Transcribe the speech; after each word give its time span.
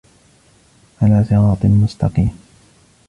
على 1.01 1.23
صراط 1.23 1.65
مستقيم 1.65 2.37